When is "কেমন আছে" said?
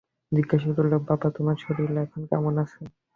2.29-2.81